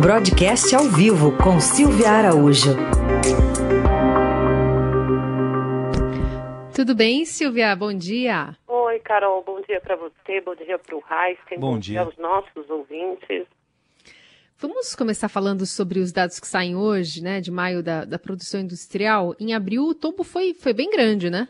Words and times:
Broadcast 0.00 0.76
ao 0.76 0.84
vivo 0.84 1.36
com 1.36 1.58
Silvia 1.58 2.10
Araújo. 2.10 2.70
Tudo 6.72 6.94
bem, 6.94 7.24
Silvia? 7.24 7.74
Bom 7.74 7.92
dia. 7.92 8.56
Oi, 8.68 9.00
Carol. 9.00 9.42
Bom 9.42 9.60
dia 9.62 9.80
para 9.80 9.96
você, 9.96 10.40
bom 10.40 10.54
dia 10.54 10.78
para 10.78 10.94
o 10.94 11.02
Heisen, 11.10 11.58
bom, 11.58 11.72
bom 11.72 11.78
dia 11.80 12.02
aos 12.02 12.16
nossos 12.16 12.70
ouvintes. 12.70 13.44
Vamos 14.56 14.94
começar 14.94 15.28
falando 15.28 15.66
sobre 15.66 15.98
os 15.98 16.12
dados 16.12 16.38
que 16.38 16.46
saem 16.46 16.76
hoje, 16.76 17.20
né, 17.20 17.40
de 17.40 17.50
maio 17.50 17.82
da, 17.82 18.04
da 18.04 18.20
produção 18.20 18.60
industrial. 18.60 19.34
Em 19.40 19.52
abril, 19.52 19.82
o 19.82 19.94
tombo 19.94 20.22
foi, 20.22 20.54
foi 20.54 20.72
bem 20.72 20.88
grande, 20.90 21.28
né? 21.28 21.48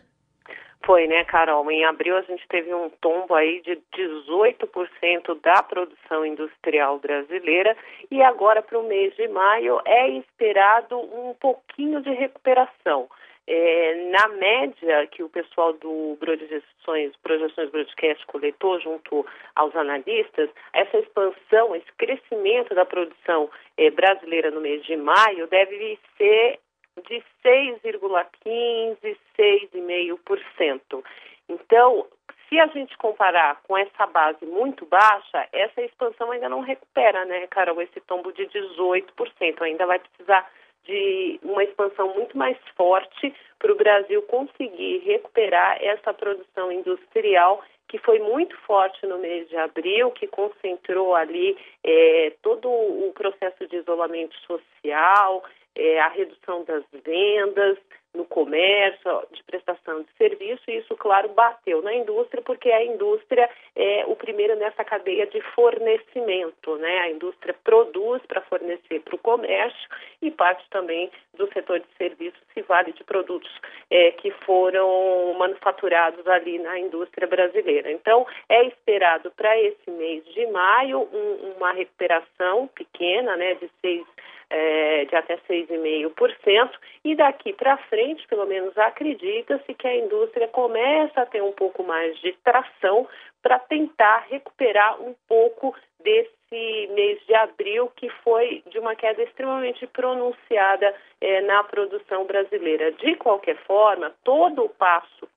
Foi, 0.89 1.07
né, 1.07 1.23
Carol? 1.23 1.71
Em 1.71 1.85
abril 1.85 2.17
a 2.17 2.23
gente 2.23 2.49
teve 2.49 2.73
um 2.73 2.89
tombo 2.89 3.35
aí 3.35 3.61
de 3.61 3.79
18% 3.95 5.39
da 5.43 5.63
produção 5.63 6.25
industrial 6.25 6.99
brasileira 6.99 7.77
e 8.11 8.23
agora 8.23 8.63
para 8.63 8.79
o 8.79 8.89
mês 8.89 9.15
de 9.15 9.29
maio 9.29 9.83
é 9.85 10.09
esperado 10.13 10.99
um 10.99 11.35
pouquinho 11.35 12.01
de 12.01 12.09
recuperação. 12.09 13.07
É, 13.47 14.09
na 14.11 14.29
média 14.29 15.07
que 15.09 15.23
o 15.23 15.29
pessoal 15.29 15.75
do 15.75 16.17
Projeções, 16.19 17.15
Projeções 17.23 17.71
Broadcast 17.71 18.27
coletou 18.27 18.81
junto 18.81 19.27
aos 19.55 19.77
analistas, 19.77 20.49
essa 20.73 20.97
expansão, 21.01 21.77
esse 21.77 21.93
crescimento 21.99 22.75
da 22.75 22.87
produção 22.87 23.51
é, 23.77 23.91
brasileira 23.91 24.51
no 24.51 24.63
mês 24.63 24.83
de 24.87 24.97
maio 24.97 25.47
deve 25.49 25.99
ser 26.17 26.59
de 27.03 27.23
6,15%, 27.45 29.17
6,5%. 29.39 31.05
Então, 31.49 32.07
se 32.49 32.59
a 32.59 32.67
gente 32.69 32.97
comparar 32.97 33.61
com 33.63 33.77
essa 33.77 34.07
base 34.07 34.45
muito 34.47 34.87
baixa, 34.87 35.47
essa 35.53 35.83
expansão 35.83 36.31
ainda 36.31 36.49
não 36.49 36.61
recupera, 36.61 37.25
né, 37.25 37.47
Carol? 37.49 37.81
Esse 37.83 38.01
tombo 38.01 38.33
de 38.33 38.47
18%. 38.47 39.63
Ainda 39.63 39.87
vai 39.87 39.99
precisar 39.99 40.51
de 40.85 41.39
uma 41.43 41.63
expansão 41.63 42.15
muito 42.15 42.37
mais 42.37 42.57
forte 42.75 43.35
para 43.59 43.73
o 43.73 43.77
Brasil 43.77 44.23
conseguir 44.23 44.99
recuperar 45.05 45.77
essa 45.83 46.15
produção 46.15 46.73
industrial 46.73 47.63
que 47.89 47.99
foi 47.99 48.19
muito 48.19 48.57
forte 48.59 49.07
no 49.07 49.19
mês 49.19 49.49
de 49.49 49.57
abril, 49.57 50.11
que 50.11 50.27
concentrou 50.27 51.15
ali 51.15 51.57
é, 51.83 52.35
todo 52.43 52.69
o 52.69 53.11
processo 53.15 53.67
de 53.67 53.77
isolamento 53.77 54.37
social, 54.41 55.43
é, 55.79 56.01
a 56.01 56.09
redução 56.09 56.65
das 56.65 56.85
vendas 57.05 57.79
no 58.15 58.25
comércio, 58.25 59.23
de 59.33 59.43
prestação 59.45 60.03
de 60.03 60.09
serviço, 60.17 60.63
e 60.67 60.79
isso, 60.79 60.97
claro, 60.97 61.29
bateu 61.29 61.83
na 61.83 61.95
indústria, 61.95 62.43
porque 62.43 62.71
a 62.71 62.85
indústria 62.85 63.49
é 63.77 64.05
o 64.07 64.17
primeiro 64.17 64.57
nessa 64.57 64.83
cadeia 64.83 65.27
de 65.27 65.41
fornecimento, 65.55 66.77
né? 66.77 66.99
A 67.01 67.11
indústria 67.11 67.55
produz 67.63 68.23
para 68.27 68.41
fornecer 68.43 69.01
para 69.01 69.15
o 69.15 69.19
comércio 69.19 69.89
e 70.23 70.31
parte 70.31 70.69
também 70.71 71.11
do 71.35 71.47
setor 71.53 71.81
de 71.81 71.87
serviços 71.97 72.41
se 72.55 72.63
vale 72.63 72.93
de 72.93 73.05
produtos 73.05 73.51
é, 73.91 74.11
que 74.13 74.31
foram 74.45 75.35
manufaturados 75.39 76.27
ali 76.27 76.59
na 76.59 76.79
indústria 76.79 77.29
brasileira. 77.29 77.93
Então, 77.93 78.27
é 78.49 78.65
esperado 78.65 79.31
para 79.33 79.57
esse 79.61 79.91
mês 79.91 80.25
de 80.35 80.47
maio 80.47 81.09
um, 81.13 81.53
uma 81.57 81.73
recuperação 81.73 82.67
pequena, 82.69 83.37
né, 83.37 83.55
de 83.55 83.71
seis 83.81 84.05
é, 84.51 85.05
de 85.05 85.15
até 85.15 85.37
6,5%, 85.49 86.71
e 87.05 87.15
daqui 87.15 87.53
para 87.53 87.77
frente, 87.89 88.27
pelo 88.29 88.47
menos 88.47 88.77
acredita-se 88.79 89.75
que 89.75 89.87
a 89.87 89.97
indústria 89.97 90.49
começa 90.49 91.21
a 91.21 91.27
ter 91.27 91.43
um 91.43 91.53
pouco 91.53 91.83
mais 91.83 92.19
de 92.21 92.33
tração 92.45 93.07
para 93.43 93.59
tentar 93.59 94.27
recuperar 94.29 95.01
um 95.01 95.15
pouco 95.29 95.75
desse 96.01 96.89
mês 96.95 97.21
de 97.27 97.35
abril, 97.35 97.93
que 97.97 98.09
foi 98.23 98.63
de 98.71 98.79
uma 98.79 98.95
queda 98.95 99.23
extremamente 99.23 99.87
pronunciada 99.87 100.95
é, 101.21 101.41
na 101.43 101.63
produção 101.65 102.25
brasileira. 102.25 102.93
De 102.93 103.17
qualquer 103.17 103.57
forma, 103.65 104.15
todo 104.25 104.65
o 104.65 104.69
passo 104.69 105.29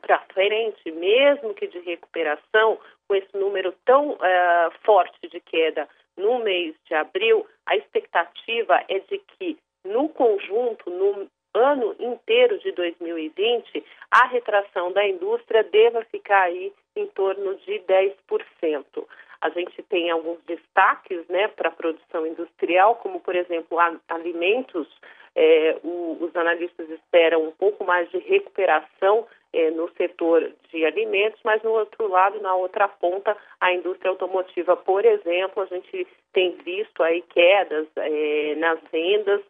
para 0.00 0.18
frente, 0.34 0.90
mesmo 0.90 1.54
que 1.54 1.68
de 1.68 1.78
recuperação, 1.78 2.78
com 3.06 3.14
esse 3.14 3.36
número 3.36 3.72
tão 3.84 4.12
uh, 4.12 4.72
forte 4.82 5.28
de 5.28 5.38
queda 5.40 5.88
no 6.16 6.38
mês 6.40 6.74
de 6.86 6.94
abril, 6.94 7.46
a 7.66 7.76
expectativa 7.76 8.82
é 8.88 8.98
de 9.00 9.18
que, 9.18 9.56
no 9.84 10.08
conjunto, 10.08 10.90
no 10.90 11.28
ano 11.54 11.94
inteiro 11.98 12.58
de 12.60 12.72
2020, 12.72 13.84
a 14.10 14.26
retração 14.26 14.92
da 14.92 15.06
indústria 15.06 15.62
deva 15.62 16.04
ficar 16.04 16.42
aí 16.42 16.72
em 16.96 17.06
torno 17.08 17.54
de 17.56 17.80
10%. 17.80 18.14
A 19.40 19.50
gente 19.50 19.82
tem 19.82 20.10
alguns 20.10 20.38
destaques 20.44 21.26
né, 21.28 21.48
para 21.48 21.68
a 21.68 21.72
produção 21.72 22.26
industrial, 22.26 22.96
como, 22.96 23.20
por 23.20 23.34
exemplo, 23.34 23.76
alimentos. 24.08 24.88
É, 25.34 25.78
o, 25.82 26.18
os 26.20 26.36
analistas 26.36 26.88
esperam 26.90 27.42
um 27.42 27.52
pouco 27.52 27.84
mais 27.84 28.08
de 28.10 28.18
recuperação 28.18 29.26
é, 29.52 29.70
no 29.70 29.90
setor 29.92 30.52
de 30.70 30.84
alimentos, 30.84 31.40
mas 31.44 31.62
no 31.62 31.70
outro 31.70 32.08
lado, 32.08 32.40
na 32.40 32.54
outra 32.54 32.88
ponta, 32.88 33.36
a 33.60 33.72
indústria 33.72 34.10
automotiva, 34.10 34.76
por 34.76 35.04
exemplo, 35.04 35.62
a 35.62 35.66
gente 35.66 36.06
tem 36.32 36.52
visto 36.64 37.02
aí 37.02 37.22
quedas 37.22 37.86
é, 37.96 38.54
nas 38.56 38.78
vendas 38.90 39.42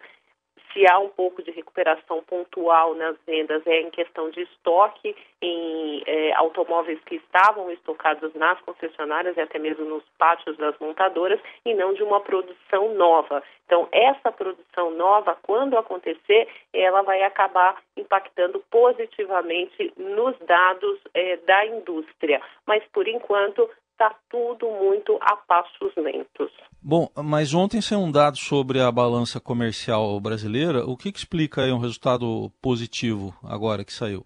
se 0.72 0.86
há 0.90 0.98
um 0.98 1.08
pouco 1.08 1.42
de 1.42 1.50
recuperação 1.50 2.22
pontual 2.24 2.94
nas 2.94 3.16
vendas 3.26 3.66
é 3.66 3.80
em 3.80 3.90
questão 3.90 4.30
de 4.30 4.42
estoque 4.42 5.14
em 5.40 6.02
é, 6.06 6.32
automóveis 6.34 6.98
que 7.04 7.16
estavam 7.16 7.70
estocados 7.70 8.34
nas 8.34 8.60
concessionárias 8.60 9.36
e 9.36 9.40
até 9.40 9.58
mesmo 9.58 9.84
nos 9.84 10.04
pátios 10.18 10.56
das 10.56 10.78
montadoras 10.78 11.40
e 11.64 11.74
não 11.74 11.92
de 11.92 12.02
uma 12.02 12.20
produção 12.20 12.94
nova. 12.94 13.42
Então, 13.66 13.88
essa 13.90 14.30
produção 14.30 14.90
nova, 14.90 15.36
quando 15.42 15.78
acontecer, 15.78 16.48
ela 16.72 17.02
vai 17.02 17.22
acabar 17.22 17.82
impactando 17.96 18.62
positivamente 18.70 19.92
nos 19.96 20.36
dados 20.40 20.98
é, 21.14 21.36
da 21.38 21.66
indústria. 21.66 22.40
Mas, 22.66 22.84
por 22.92 23.08
enquanto, 23.08 23.68
está 23.92 24.14
tudo 24.28 24.70
muito 24.70 25.18
a 25.20 25.36
passos 25.36 25.94
lentos. 25.96 26.52
Bom, 26.84 27.06
mas 27.16 27.54
ontem 27.54 27.80
saiu 27.80 28.00
um 28.00 28.10
dado 28.10 28.36
sobre 28.36 28.80
a 28.80 28.90
balança 28.90 29.40
comercial 29.40 30.18
brasileira. 30.18 30.84
O 30.84 30.96
que, 30.96 31.12
que 31.12 31.18
explica 31.18 31.62
aí 31.62 31.70
um 31.70 31.78
resultado 31.78 32.50
positivo 32.60 33.32
agora 33.48 33.84
que 33.84 33.92
saiu? 33.92 34.24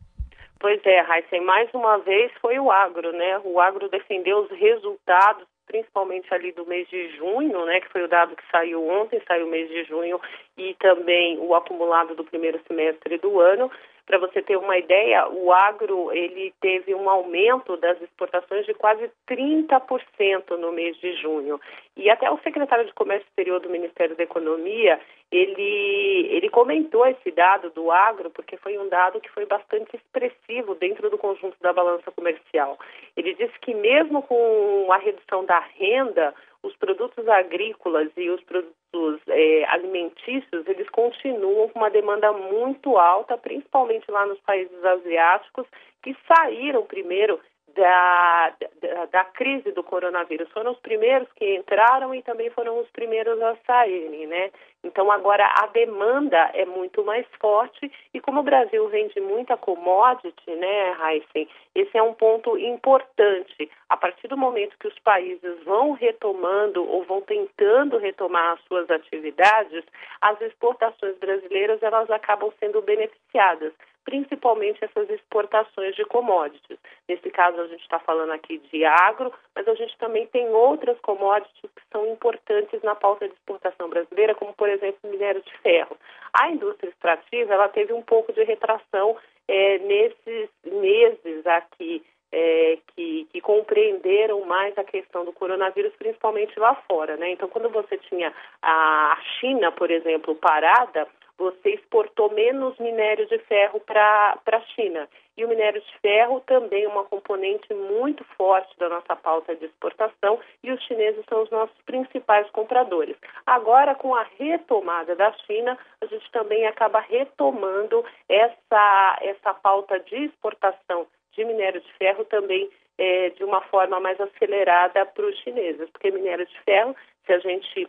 Pois 0.59 0.81
é, 0.87 1.01
Heisen, 1.01 1.45
mais 1.45 1.69
uma 1.75 1.99
vez 1.99 2.33
foi 2.41 2.59
o 2.59 2.71
agro, 2.71 3.13
né? 3.13 3.39
O 3.45 3.61
agro 3.61 3.91
defendeu 3.91 4.39
os 4.39 4.51
resultados, 4.51 5.47
principalmente 5.67 6.33
ali 6.33 6.51
do 6.51 6.65
mês 6.65 6.89
de 6.89 7.15
junho, 7.19 7.67
né? 7.67 7.79
Que 7.81 7.93
foi 7.93 8.03
o 8.03 8.09
dado 8.09 8.35
que 8.35 8.43
saiu 8.51 8.89
ontem, 8.89 9.21
saiu 9.29 9.47
o 9.47 9.51
mês 9.51 9.69
de 9.69 9.85
junho 9.85 10.19
e 10.57 10.75
também 10.81 11.39
o 11.39 11.55
acumulado 11.55 12.15
do 12.15 12.25
primeiro 12.25 12.59
semestre 12.67 13.19
do 13.19 13.39
ano. 13.39 13.71
Para 14.07 14.19
você 14.19 14.41
ter 14.41 14.57
uma 14.57 14.79
ideia, 14.79 15.29
o 15.29 15.53
agro 15.53 16.13
ele 16.13 16.55
teve 16.61 16.95
um 16.95 17.11
aumento 17.11 17.77
das 17.77 18.01
exportações 18.01 18.65
de 18.65 18.73
quase 18.73 19.11
30% 19.29 20.57
no 20.57 20.71
mês 20.71 20.97
de 20.99 21.13
junho. 21.17 21.61
E 21.97 22.09
até 22.09 22.31
o 22.31 22.39
secretário 22.39 22.85
de 22.85 22.95
Comércio 22.95 23.27
Exterior 23.27 23.59
do 23.59 23.69
Ministério 23.69 24.15
da 24.15 24.23
Economia, 24.23 25.01
ele, 25.33 26.29
ele 26.31 26.49
comentou 26.49 27.05
esse 27.05 27.33
dado 27.33 27.71
do 27.71 27.91
agro, 27.91 28.31
porque 28.31 28.57
foi 28.57 28.79
um 28.79 28.89
dado 28.89 29.21
que 29.21 29.31
foi 29.31 29.45
bastante 29.45 29.97
expressivo 29.97 30.77
dentro 30.77 31.11
do 31.11 31.19
conjunto 31.19 31.57
da 31.61 31.73
balança 31.73 32.13
comercial. 32.13 32.79
Ele 33.17 33.35
disse 33.35 33.59
que 33.61 33.75
mesmo 33.75 34.23
com 34.23 34.87
a 34.93 34.99
redução 34.99 35.45
da 35.45 35.59
renda, 35.59 36.33
os 36.67 36.77
produtos 36.77 37.27
agrícolas 37.29 38.11
e 38.17 38.29
os 38.31 38.43
produtos 38.43 39.21
é, 39.29 39.65
alimentícios, 39.69 40.67
eles 40.67 40.89
continuam 40.91 41.69
com 41.69 41.79
uma 41.79 41.91
demanda 41.91 42.33
muito 42.33 42.97
alta, 42.97 43.39
principalmente 43.39 44.11
lá 44.11 44.27
nos 44.27 44.41
países 44.41 44.85
asiáticos, 44.85 45.67
que 46.03 46.17
saíram 46.27 46.85
primeiro 46.85 47.41
da, 47.75 48.53
da, 48.81 49.05
da, 49.07 49.25
crise 49.25 49.71
do 49.73 49.83
coronavírus. 49.83 50.51
Foram 50.51 50.73
os 50.73 50.79
primeiros 50.81 51.29
que 51.33 51.57
entraram 51.57 52.15
e 52.15 52.23
também 52.23 52.51
foram 52.51 52.79
os 52.79 52.89
primeiros 52.91 53.41
a 53.43 53.57
saírem, 53.67 54.27
né? 54.27 54.51
Então 54.85 55.11
agora 55.11 55.45
a 55.61 55.67
demanda 55.67 56.51
é 56.55 56.65
muito 56.65 57.05
mais 57.05 57.27
forte 57.41 57.91
e 58.15 58.21
como 58.21 58.41
o 58.41 58.45
Brasil 58.45 58.89
vende 58.89 59.21
muita 59.21 59.57
commodity, 59.57 60.51
né, 60.51 60.97
Heisen, 61.03 61.49
esse 61.75 61.99
é 61.99 62.03
um 62.03 62.15
ponto 62.15 62.57
importante. 62.57 63.71
A 63.89 63.97
partir 63.97 64.29
do 64.29 64.37
momento 64.37 64.79
que 64.79 64.87
os 64.87 64.99
países 65.01 65.63
vão 65.65 65.93
retomando 65.93 66.89
ou 66.89 67.05
vão 67.05 67.21
tentando 67.21 67.99
retomar 67.99 68.53
as 68.53 68.61
suas 68.65 68.89
atividades, 68.91 69.85
as 70.21 70.41
exportações 70.41 71.17
brasileiras 71.19 71.83
elas 71.83 72.09
acabam 72.11 72.53
sendo 72.61 72.81
beneficiadas 72.83 73.73
principalmente 74.07 74.83
essas 74.83 75.11
exportações 75.11 75.95
de 75.97 76.05
commodities. 76.05 76.79
Nesse 77.09 77.29
caso, 77.31 77.61
a 77.61 77.67
gente 77.67 77.83
está 77.83 77.99
falando 77.99 78.31
aqui 78.33 78.59
de 78.71 78.85
agro, 78.85 79.33
mas 79.55 79.67
a 79.67 79.75
gente 79.75 79.99
também 79.99 80.27
tem 80.29 80.49
outras 80.49 80.99
commodities 81.01 81.61
que 81.61 81.83
são 81.93 82.07
importantes 82.07 82.81
na 82.83 82.95
pauta 82.95 83.27
de 83.27 83.35
exportação 83.35 83.91
brasileira, 83.91 84.35
como, 84.35 84.55
por 84.55 84.69
exemplo, 84.69 85.11
minério 85.11 85.43
de 85.43 85.53
ferro. 85.59 85.99
A 86.33 86.49
indústria 86.49 86.89
extrativa 86.89 87.53
ela 87.53 87.69
teve 87.69 87.93
um 87.93 88.03
pouco 88.03 88.33
de 88.33 88.45
retração 88.45 89.17
é, 89.49 89.79
nesses 89.79 90.51
meses 90.65 91.45
aqui 91.45 92.03
é, 92.31 92.79
que, 92.95 93.27
que, 93.33 93.41
compreenderam 93.41 94.45
mais 94.45 94.77
a 94.79 94.85
questão 94.85 95.25
do 95.25 95.33
coronavírus, 95.33 95.93
principalmente 95.97 96.59
lá 96.59 96.75
fora. 96.89 97.17
Né? 97.17 97.31
Então, 97.31 97.49
quando 97.49 97.69
você 97.71 97.97
tinha 97.99 98.33
a 98.63 99.19
China, 99.41 99.73
por 99.73 99.91
exemplo, 99.91 100.35
parada, 100.35 101.09
você 101.39 101.71
exportou 101.71 102.33
menos 102.33 102.79
minério 102.79 103.27
de 103.27 103.39
ferro 103.41 103.81
para 103.81 104.39
a 104.47 104.61
China. 104.75 105.09
E 105.37 105.45
o 105.45 105.49
minério 105.49 105.81
de 105.81 105.99
ferro 105.99 106.41
também 106.47 106.85
é 106.85 106.89
uma 106.89 107.05
componente 107.05 107.73
muito 107.75 108.25
forte 108.37 108.77
da 108.79 108.89
nossa 108.89 109.15
pauta 109.15 109.55
de 109.55 109.67
exportação 109.67 110.41
e 110.63 110.73
os 110.73 110.83
chineses 110.85 111.23
são 111.29 111.43
os 111.43 111.51
nossos 111.51 111.77
principais 111.83 112.49
compradores. 112.51 113.17
Agora, 113.45 113.95
com 113.95 114.15
a 114.15 114.27
retomada 114.39 115.15
da 115.15 115.33
China, 115.47 115.79
a 116.01 116.07
gente 116.07 116.31
também 116.31 116.67
acaba 116.67 117.01
retomando 117.01 118.03
essa, 118.29 119.19
essa 119.21 119.53
pauta 119.53 120.01
de 120.01 120.25
exportação 120.25 121.07
de 121.33 121.45
minério 121.45 121.83
de 121.83 121.93
ferro 121.95 122.25
também 122.25 122.71
é, 122.99 123.29
de 123.31 123.45
uma 123.45 123.61
forma 123.63 124.01
mais 124.01 124.19
acelerada 124.19 125.05
para 125.05 125.27
os 125.27 125.37
chineses, 125.41 125.89
porque 125.91 126.11
minério 126.11 126.47
de 126.47 126.61
ferro, 126.61 126.97
se 127.27 127.33
a 127.33 127.39
gente 127.41 127.87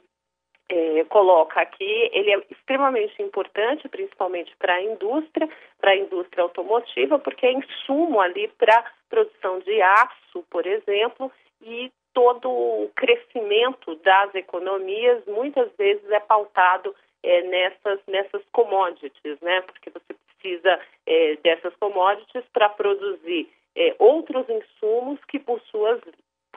é, 0.69 1.03
coloca 1.05 1.61
aqui, 1.61 2.09
ele 2.11 2.31
é 2.31 2.41
extremamente 2.49 3.21
importante, 3.21 3.87
principalmente 3.87 4.55
para 4.57 4.75
a 4.75 4.83
indústria, 4.83 5.49
para 5.79 5.91
a 5.91 5.97
indústria 5.97 6.43
automotiva, 6.43 7.17
porque 7.19 7.45
é 7.45 7.53
insumo 7.53 8.19
ali 8.19 8.47
para 8.57 8.85
produção 9.09 9.59
de 9.59 9.81
aço, 9.81 10.43
por 10.49 10.65
exemplo, 10.65 11.31
e 11.61 11.91
todo 12.13 12.49
o 12.49 12.91
crescimento 12.95 13.95
das 13.97 14.33
economias 14.35 15.23
muitas 15.25 15.71
vezes 15.77 16.09
é 16.11 16.19
pautado 16.19 16.93
é, 17.23 17.41
nessas, 17.43 17.99
nessas 18.07 18.41
commodities, 18.51 19.39
né? 19.41 19.61
Porque 19.61 19.89
você 19.89 20.13
precisa 20.13 20.79
é, 21.05 21.37
dessas 21.43 21.75
commodities 21.75 22.43
para 22.51 22.69
produzir 22.69 23.49
é, 23.75 23.95
outros 23.99 24.47
insumos 24.49 25.19
que, 25.25 25.39
por 25.39 25.61
suas 25.61 26.01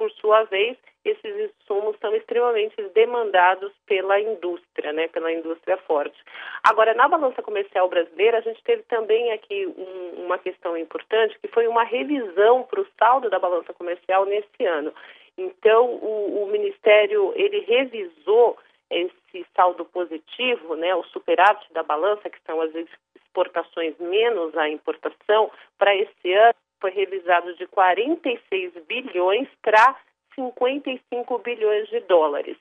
por 0.00 0.10
sua 0.12 0.44
vez, 0.44 0.78
esses 1.04 1.50
insumos 1.70 1.96
são 2.00 2.14
extremamente 2.14 2.76
demandados 2.94 3.72
pela 3.86 4.20
indústria, 4.20 4.92
né, 4.92 5.08
pela 5.08 5.32
indústria 5.32 5.76
forte. 5.78 6.18
Agora, 6.64 6.94
na 6.94 7.08
balança 7.08 7.42
comercial 7.42 7.88
brasileira, 7.88 8.38
a 8.38 8.40
gente 8.40 8.62
teve 8.64 8.82
também 8.82 9.32
aqui 9.32 9.66
um, 9.66 10.24
uma 10.24 10.38
questão 10.38 10.76
importante, 10.76 11.38
que 11.40 11.48
foi 11.48 11.68
uma 11.68 11.84
revisão 11.84 12.64
para 12.64 12.80
o 12.80 12.86
saldo 12.98 13.30
da 13.30 13.38
balança 13.38 13.72
comercial 13.72 14.26
nesse 14.26 14.64
ano. 14.64 14.92
Então, 15.38 15.86
o, 15.86 16.44
o 16.44 16.46
Ministério, 16.48 17.32
ele 17.36 17.60
revisou 17.60 18.58
esse 18.90 19.46
saldo 19.54 19.84
positivo, 19.84 20.74
né, 20.74 20.94
o 20.94 21.04
superávit 21.04 21.72
da 21.72 21.82
balança, 21.82 22.28
que 22.28 22.40
são 22.44 22.60
as 22.60 22.72
exportações 23.14 23.96
menos 24.00 24.56
a 24.56 24.68
importação, 24.68 25.50
para 25.78 25.94
esse 25.94 26.32
ano 26.32 26.54
foi 26.80 26.90
revisado 26.90 27.54
de 27.56 27.66
46 27.66 28.72
bilhões 28.86 29.46
para 29.60 29.96
55 30.34 31.38
bilhões 31.38 31.88
de 31.88 32.00
dólares. 32.00 32.56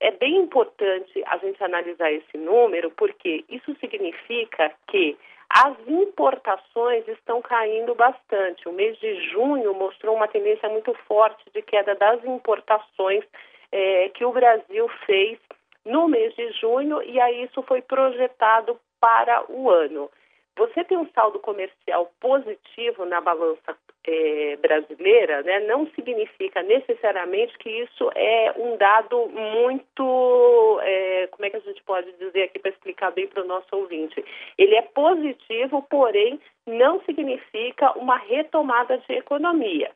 É 0.00 0.10
bem 0.10 0.36
importante 0.36 1.22
a 1.26 1.36
gente 1.38 1.62
analisar 1.62 2.10
esse 2.10 2.38
número, 2.38 2.90
porque 2.92 3.44
isso 3.48 3.74
significa 3.80 4.72
que 4.86 5.16
as 5.50 5.76
importações 5.86 7.06
estão 7.08 7.42
caindo 7.42 7.94
bastante. 7.94 8.68
O 8.68 8.72
mês 8.72 8.96
de 8.98 9.30
junho 9.30 9.74
mostrou 9.74 10.14
uma 10.14 10.28
tendência 10.28 10.68
muito 10.68 10.94
forte 11.06 11.44
de 11.52 11.60
queda 11.60 11.94
das 11.94 12.24
importações 12.24 13.24
é, 13.72 14.08
que 14.10 14.24
o 14.24 14.32
Brasil 14.32 14.88
fez 15.04 15.38
no 15.84 16.08
mês 16.08 16.34
de 16.34 16.50
junho, 16.52 17.02
e 17.02 17.20
aí 17.20 17.44
isso 17.44 17.62
foi 17.62 17.82
projetado 17.82 18.78
para 19.00 19.44
o 19.50 19.70
ano. 19.70 20.10
Você 20.56 20.84
tem 20.84 20.96
um 20.96 21.10
saldo 21.12 21.38
comercial 21.38 22.12
positivo 22.20 23.04
na 23.04 23.20
balança 23.20 23.76
é, 24.06 24.56
brasileira, 24.56 25.42
né, 25.42 25.60
não 25.60 25.86
significa 25.90 26.62
necessariamente 26.62 27.56
que 27.58 27.68
isso 27.68 28.10
é 28.14 28.54
um 28.56 28.76
dado 28.76 29.28
muito, 29.28 30.80
é, 30.82 31.28
como 31.30 31.44
é 31.44 31.50
que 31.50 31.56
a 31.56 31.60
gente 31.60 31.82
pode 31.82 32.10
dizer 32.12 32.44
aqui 32.44 32.58
para 32.58 32.70
explicar 32.70 33.10
bem 33.10 33.26
para 33.26 33.42
o 33.42 33.46
nosso 33.46 33.68
ouvinte? 33.72 34.24
Ele 34.56 34.74
é 34.74 34.82
positivo, 34.82 35.82
porém 35.90 36.40
não 36.66 37.00
significa 37.02 37.92
uma 37.98 38.16
retomada 38.16 38.98
de 38.98 39.12
economia. 39.14 39.90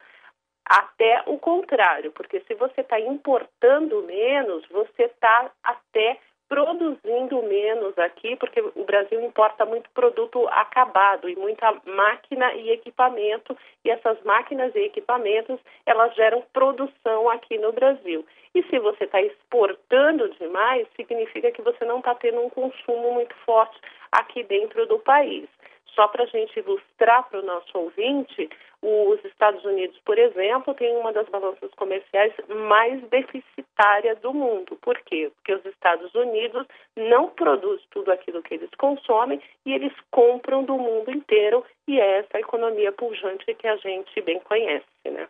Até 0.67 1.23
o 1.27 1.39
contrário, 1.39 2.11
porque 2.12 2.41
se 2.41 2.55
você 2.55 2.81
está 2.81 2.99
importando 2.99 4.03
menos, 4.03 4.67
você 4.69 5.05
está 5.05 5.51
até 5.62 6.19
produzindo 6.49 7.43
menos 7.43 7.96
aqui, 7.99 8.37
porque 8.37 8.61
o 8.61 8.85
Brasil 8.85 9.20
importa 9.23 9.64
muito 9.64 9.88
produto 9.91 10.46
acabado 10.49 11.29
e 11.29 11.37
muita 11.37 11.73
máquina 11.87 12.52
e 12.55 12.70
equipamento, 12.70 13.56
e 13.85 13.91
essas 13.91 14.23
máquinas 14.23 14.75
e 14.75 14.81
equipamentos, 14.81 15.58
elas 15.87 16.14
geram 16.14 16.43
produção 16.52 17.29
aqui 17.31 17.58
no 17.58 17.73
Brasil. 17.73 18.25
E 18.55 18.62
se 18.64 18.79
você 18.79 19.05
está 19.05 19.20
exportando 19.20 20.29
demais, 20.35 20.87
significa 20.96 21.50
que 21.50 21.62
você 21.62 21.85
não 21.85 21.99
está 21.99 22.14
tendo 22.14 22.41
um 22.41 22.50
consumo 22.50 23.12
muito 23.12 23.35
forte 23.44 23.79
aqui 24.12 24.43
dentro 24.44 24.87
do 24.87 24.99
país. 24.99 25.49
Só 25.94 26.08
para 26.08 26.25
a 26.25 26.26
gente 26.26 26.58
ilustrar 26.58 27.29
para 27.29 27.41
o 27.41 27.44
nosso 27.44 27.76
ouvinte, 27.79 28.49
os 28.87 29.25
Estados 29.25 29.65
Unidos, 29.65 29.99
por 30.05 30.19
exemplo, 30.19 30.75
tem 30.75 30.95
uma 30.95 31.11
das 31.11 31.27
balanças 31.31 31.71
comerciais 31.75 32.35
mais 32.69 33.03
deficitárias 33.09 34.21
do 34.21 34.35
mundo. 34.35 34.77
Por 34.83 34.99
quê? 35.01 35.33
Porque 35.35 35.55
os 35.55 35.65
Estados 35.65 36.15
Unidos 36.15 36.67
não 36.95 37.31
produzem 37.31 37.87
tudo 37.91 38.13
aquilo 38.13 38.43
que 38.43 38.53
eles 38.53 38.69
consomem 38.77 39.41
e 39.65 39.73
eles 39.73 39.93
compram 40.11 40.63
do 40.63 40.77
mundo 40.77 41.11
inteiro 41.11 41.65
e 41.89 41.99
é 41.99 42.19
essa 42.19 42.39
economia 42.39 42.93
pujante 42.93 43.55
que 43.55 43.67
a 43.67 43.77
gente 43.77 44.21
bem 44.21 44.39
conhece, 44.41 44.85
né? 45.07 45.27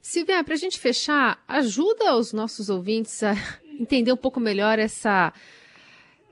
Silvia, 0.00 0.44
para 0.44 0.54
a 0.54 0.58
gente 0.58 0.78
fechar, 0.78 1.42
ajuda 1.48 2.14
os 2.14 2.32
nossos 2.32 2.70
ouvintes 2.70 3.20
a 3.24 3.32
entender 3.80 4.12
um 4.12 4.16
pouco 4.16 4.38
melhor 4.38 4.78
essa 4.78 5.32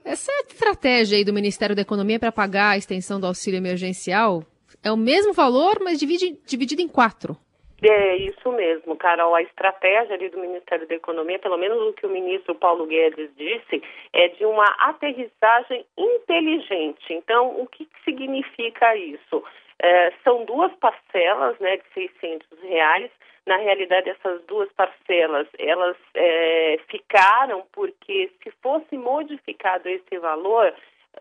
essa 0.05 0.33
estratégia 0.49 1.17
aí 1.19 1.25
do 1.25 1.33
Ministério 1.33 1.75
da 1.77 1.83
Economia 1.83 2.19
para 2.19 2.33
pagar 2.33 2.71
a 2.71 2.77
extensão 2.77 3.21
do 3.21 3.27
auxílio 3.27 3.59
emergencial 3.59 4.45
é 4.83 4.91
o 4.91 4.97
mesmo 4.97 5.33
valor, 5.33 5.79
mas 5.81 5.99
divide, 5.99 6.39
dividido 6.47 6.83
em 6.83 6.89
quatro. 6.89 7.37
É 7.85 8.15
isso 8.17 8.53
mesmo, 8.53 8.95
Carol. 8.97 9.35
A 9.35 9.43
estratégia 9.43 10.15
ali 10.15 10.29
do 10.29 10.39
Ministério 10.39 10.87
da 10.87 10.95
Economia, 10.95 11.39
pelo 11.41 11.59
menos 11.59 11.79
o 11.83 11.93
que 11.93 12.07
o 12.07 12.11
ministro 12.11 12.55
Paulo 12.55 12.87
Guedes 12.87 13.29
disse, 13.37 13.83
é 14.13 14.29
de 14.29 14.45
uma 14.45 14.67
aterrissagem 14.79 15.85
inteligente. 15.99 17.13
Então, 17.13 17.61
o 17.61 17.67
que 17.67 17.89
significa 18.05 18.95
isso? 18.95 19.43
É, 19.81 20.13
são 20.23 20.45
duas 20.45 20.73
parcelas 20.77 21.59
né, 21.59 21.77
de 21.77 22.09
600 22.21 22.47
reais. 22.63 23.11
Na 23.45 23.57
realidade, 23.57 24.11
essas 24.11 24.41
duas 24.45 24.71
parcelas, 24.75 25.49
elas 25.59 25.97
é, 26.15 26.79
ficaram 26.89 27.65
porque 27.73 28.31
se 28.41 28.53
fosse 28.63 28.97
modificado 28.97 29.89
esse 29.89 30.17
valor, 30.19 30.73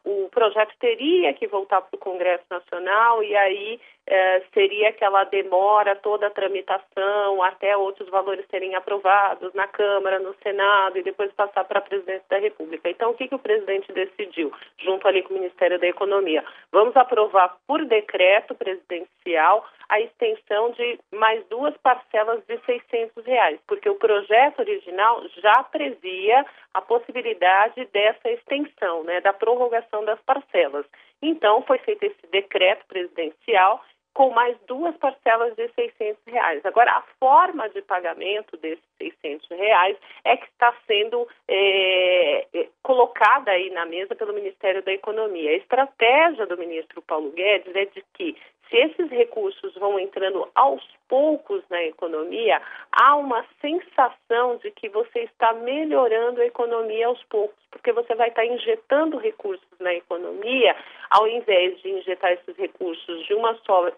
o 0.03 0.29
projeto 0.29 0.73
teria 0.79 1.33
que 1.33 1.47
voltar 1.47 1.81
para 1.81 1.95
o 1.95 1.99
Congresso 1.99 2.43
Nacional 2.49 3.23
e 3.23 3.35
aí 3.35 3.79
é, 4.07 4.41
seria 4.53 4.89
aquela 4.89 5.23
demora, 5.25 5.95
toda 5.95 6.27
a 6.27 6.31
tramitação, 6.31 7.41
até 7.43 7.77
outros 7.77 8.09
valores 8.09 8.45
serem 8.49 8.75
aprovados 8.75 9.53
na 9.53 9.67
Câmara, 9.67 10.19
no 10.19 10.35
Senado 10.41 10.97
e 10.97 11.03
depois 11.03 11.31
passar 11.33 11.63
para 11.65 11.79
a 11.79 11.83
Presidência 11.83 12.25
da 12.29 12.39
República. 12.39 12.89
Então, 12.89 13.11
o 13.11 13.13
que, 13.13 13.27
que 13.27 13.35
o 13.35 13.39
presidente 13.39 13.91
decidiu, 13.93 14.51
junto 14.79 15.07
ali 15.07 15.21
com 15.21 15.33
o 15.33 15.37
Ministério 15.37 15.79
da 15.79 15.87
Economia? 15.87 16.43
Vamos 16.71 16.95
aprovar 16.97 17.55
por 17.67 17.85
decreto 17.85 18.55
presidencial 18.55 19.65
a 19.91 19.99
extensão 19.99 20.71
de 20.71 20.97
mais 21.11 21.45
duas 21.47 21.75
parcelas 21.77 22.41
de 22.47 22.57
600 22.65 23.25
reais, 23.25 23.59
porque 23.67 23.89
o 23.89 23.95
projeto 23.95 24.59
original 24.59 25.21
já 25.35 25.63
previa 25.63 26.45
a 26.73 26.81
possibilidade 26.81 27.85
dessa 27.91 28.29
extensão, 28.29 29.03
né, 29.03 29.19
da 29.19 29.33
prorrogação 29.33 30.05
das 30.05 30.19
parcelas. 30.21 30.85
Então, 31.21 31.61
foi 31.63 31.77
feito 31.79 32.03
esse 32.03 32.25
decreto 32.31 32.85
presidencial 32.87 33.83
com 34.13 34.29
mais 34.29 34.57
duas 34.65 34.95
parcelas 34.95 35.55
de 35.55 35.69
600 35.73 36.21
reais. 36.25 36.65
Agora, 36.65 36.91
a 36.91 37.03
forma 37.19 37.67
de 37.69 37.81
pagamento 37.81 38.55
desses 38.57 38.83
600 38.97 39.49
reais 39.49 39.97
é 40.23 40.37
que 40.37 40.45
está 40.45 40.73
sendo 40.87 41.27
é, 41.49 42.45
colocada 42.81 43.51
aí 43.51 43.69
na 43.71 43.85
mesa 43.85 44.15
pelo 44.15 44.33
Ministério 44.33 44.81
da 44.83 44.91
Economia. 44.93 45.51
A 45.51 45.55
estratégia 45.55 46.45
do 46.45 46.57
ministro 46.57 47.01
Paulo 47.01 47.31
Guedes 47.31 47.75
é 47.75 47.85
de 47.85 48.03
que 48.13 48.37
se 48.71 48.77
esses 48.77 49.09
recursos 49.09 49.75
vão 49.75 49.99
entrando 49.99 50.47
aos 50.55 50.81
poucos 51.09 51.61
na 51.69 51.83
economia, 51.83 52.61
há 52.91 53.17
uma 53.17 53.45
sensação 53.59 54.57
de 54.63 54.71
que 54.71 54.87
você 54.87 55.19
está 55.19 55.53
melhorando 55.53 56.39
a 56.39 56.45
economia 56.45 57.07
aos 57.07 57.21
poucos, 57.25 57.59
porque 57.69 57.91
você 57.91 58.15
vai 58.15 58.29
estar 58.29 58.45
injetando 58.45 59.17
recursos 59.17 59.67
na 59.79 59.93
economia, 59.93 60.75
ao 61.09 61.27
invés 61.27 61.79
de 61.81 61.89
injetar 61.89 62.31
esses 62.31 62.55
recursos 62.55 63.27
de 63.27 63.33
uma 63.33 63.53
só 63.65 63.91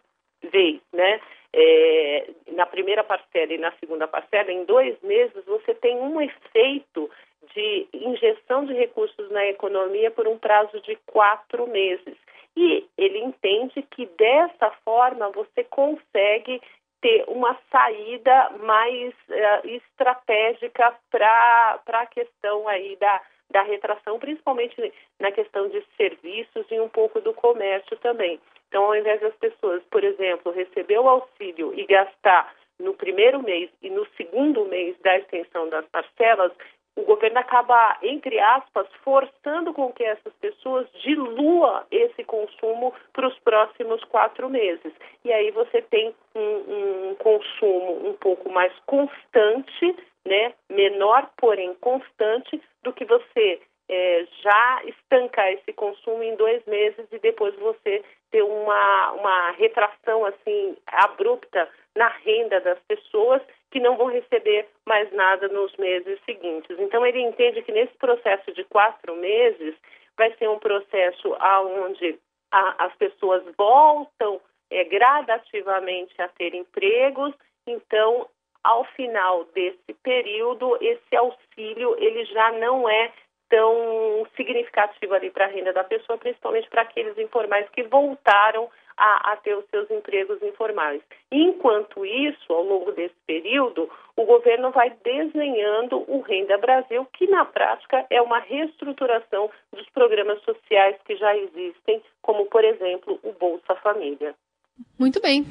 vez, 0.51 0.81
né? 0.91 1.21
É, 1.55 2.31
na 2.53 2.65
primeira 2.65 3.03
parcela 3.03 3.53
e 3.53 3.59
na 3.59 3.71
segunda 3.73 4.07
parcela, 4.07 4.51
em 4.51 4.65
dois 4.65 4.99
meses, 5.03 5.45
você 5.45 5.75
tem 5.75 5.95
um 5.97 6.19
efeito 6.19 7.11
de 7.53 7.87
injeção 7.93 8.65
de 8.65 8.73
recursos 8.73 9.29
na 9.29 9.45
economia 9.45 10.09
por 10.09 10.27
um 10.27 10.37
prazo 10.37 10.81
de 10.81 10.97
quatro 11.05 11.67
meses. 11.67 12.17
E 12.55 12.87
ele 12.97 13.19
entende 13.19 13.81
que 13.91 14.05
dessa 14.05 14.69
forma 14.83 15.29
você 15.31 15.63
consegue 15.63 16.61
ter 17.01 17.25
uma 17.27 17.57
saída 17.69 18.51
mais 18.61 19.13
uh, 19.29 19.67
estratégica 19.67 20.95
para 21.11 21.81
a 21.87 22.05
questão 22.05 22.67
aí 22.67 22.95
da, 22.95 23.21
da 23.51 23.61
retração, 23.63 24.17
principalmente 24.19 24.93
na 25.19 25.31
questão 25.31 25.67
de 25.67 25.83
serviços 25.97 26.65
e 26.71 26.79
um 26.79 26.87
pouco 26.87 27.19
do 27.19 27.33
comércio 27.33 27.97
também. 27.97 28.39
Então, 28.69 28.85
ao 28.85 28.95
invés 28.95 29.19
das 29.19 29.35
pessoas, 29.35 29.83
por 29.91 30.03
exemplo, 30.03 30.51
receber 30.51 30.97
o 30.97 31.09
auxílio 31.09 31.73
e 31.77 31.85
gastar 31.85 32.55
no 32.79 32.93
primeiro 32.93 33.41
mês 33.43 33.69
e 33.81 33.89
no 33.89 34.07
segundo 34.17 34.65
mês 34.65 34.97
da 35.01 35.17
extensão 35.17 35.69
das 35.69 35.85
parcelas, 35.87 36.51
o 36.95 37.01
governo 37.03 37.39
acaba, 37.39 37.97
entre 38.01 38.39
aspas, 38.39 38.87
forçando 39.03 39.73
com 39.73 39.91
que 39.91 40.03
essas 40.03 40.33
pessoas 40.33 40.87
dilua 41.01 41.85
esse 41.89 42.23
consumo 42.23 42.93
para 43.11 43.27
os 43.27 43.37
próximos 43.39 44.03
quatro 44.05 44.49
meses. 44.49 44.93
E 45.25 45.33
aí 45.33 45.49
você 45.51 45.81
tem 45.81 46.13
um, 46.35 47.09
um 47.09 47.15
consumo 47.15 48.09
um 48.09 48.13
pouco 48.13 48.49
mais 48.51 48.71
constante, 48.85 49.95
né, 50.25 50.53
menor, 50.69 51.29
porém 51.37 51.73
constante, 51.75 52.61
do 52.83 52.93
que 52.93 53.05
você 53.05 53.59
é, 53.89 54.25
já 54.41 54.81
estancar 54.85 55.51
esse 55.51 55.73
consumo 55.73 56.23
em 56.23 56.35
dois 56.35 56.63
meses 56.65 57.05
e 57.11 57.19
depois 57.19 57.55
você 57.55 58.03
ter 58.31 58.43
uma, 58.43 59.11
uma 59.13 59.51
retração 59.51 60.25
assim 60.25 60.77
abrupta 60.87 61.67
na 61.95 62.07
renda 62.07 62.59
das 62.61 62.79
pessoas 62.87 63.41
que 63.73 63.79
não 63.79 63.97
vão 63.97 64.05
receber 64.05 64.67
mais 64.85 65.11
nada 65.13 65.47
nos 65.47 65.75
meses 65.77 66.19
seguintes. 66.25 66.77
Então, 66.79 67.03
ele 67.03 67.19
entende 67.19 67.63
que 67.63 67.71
nesse 67.71 67.93
processo 67.97 68.53
de 68.53 68.63
quatro 68.65 69.15
meses 69.15 69.73
vai 70.15 70.31
ser 70.35 70.47
um 70.47 70.59
processo 70.59 71.35
onde 71.83 72.19
as 72.51 72.95
pessoas 72.97 73.43
voltam 73.57 74.39
é, 74.69 74.83
gradativamente 74.83 76.13
a 76.21 76.27
ter 76.27 76.53
empregos. 76.53 77.33
Então, 77.65 78.29
ao 78.63 78.85
final 78.95 79.45
desse 79.45 79.91
período, 80.03 80.77
esse 80.79 81.15
auxílio 81.15 81.95
ele 81.97 82.25
já 82.25 82.51
não 82.51 82.87
é 82.87 83.11
tão 83.49 84.27
significativo 84.35 85.15
ali 85.15 85.31
para 85.31 85.45
a 85.45 85.49
renda 85.49 85.73
da 85.73 85.83
pessoa, 85.83 86.19
principalmente 86.19 86.69
para 86.69 86.83
aqueles 86.83 87.17
informais 87.17 87.67
que 87.69 87.81
voltaram 87.81 88.69
a, 88.97 89.31
a, 89.31 89.37
ter 89.37 89.55
os 89.57 89.65
seus 89.69 89.89
empregos 89.89 90.41
informais. 90.41 91.01
Enquanto 91.31 92.05
isso, 92.05 92.53
ao 92.53 92.63
longo 92.63 92.91
desse 92.91 93.15
período, 93.25 93.89
o 94.15 94.25
governo 94.25 94.71
vai 94.71 94.95
desenhando 95.03 96.03
o 96.07 96.21
Renda 96.21 96.57
Brasil, 96.57 97.05
que 97.13 97.27
na 97.27 97.45
prática 97.45 98.05
é 98.09 98.21
uma 98.21 98.39
reestruturação 98.39 99.49
dos 99.71 99.89
programas 99.89 100.41
sociais 100.43 100.95
que 101.05 101.15
já 101.15 101.35
existem, 101.35 102.01
como, 102.21 102.45
por 102.45 102.63
exemplo, 102.63 103.19
o 103.23 103.33
Bolsa 103.33 103.75
Família. 103.75 104.35
Muito 104.99 105.19
bem. 105.21 105.45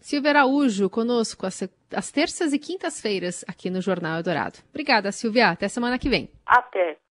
Silvia 0.00 0.30
Araújo, 0.30 0.88
conosco 0.88 1.46
às 1.46 2.12
terças 2.12 2.52
e 2.52 2.58
quintas-feiras 2.58 3.44
aqui 3.48 3.68
no 3.68 3.80
Jornal 3.80 4.16
Eldorado. 4.16 4.58
Obrigada, 4.70 5.10
Silvia. 5.10 5.48
Até 5.50 5.68
semana 5.68 5.98
que 5.98 6.08
vem. 6.08 6.30
Até. 6.46 6.98